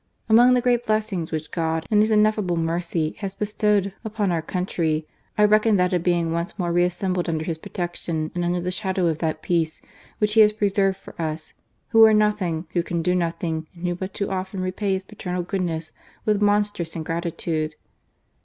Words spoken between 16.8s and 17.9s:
ingratitude."